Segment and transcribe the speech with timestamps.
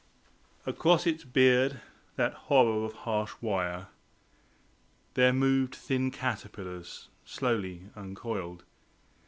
[0.65, 1.79] Across its beard,
[2.15, 3.89] that horror of harsh wire,
[5.13, 8.63] There moved thin caterpillars, slowly uncoiled.